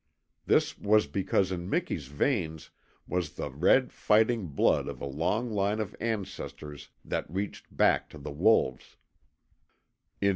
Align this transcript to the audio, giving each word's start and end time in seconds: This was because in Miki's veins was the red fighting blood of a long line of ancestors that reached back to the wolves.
This 0.47 0.79
was 0.79 1.05
because 1.05 1.51
in 1.51 1.69
Miki's 1.69 2.07
veins 2.07 2.71
was 3.07 3.33
the 3.33 3.51
red 3.51 3.93
fighting 3.93 4.47
blood 4.47 4.87
of 4.87 4.99
a 4.99 5.05
long 5.05 5.51
line 5.51 5.79
of 5.79 5.95
ancestors 5.99 6.89
that 7.05 7.31
reached 7.31 7.67
back 7.77 8.09
to 8.09 8.17
the 8.17 8.31
wolves. 8.31 8.97